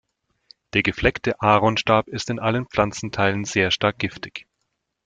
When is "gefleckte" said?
0.81-1.39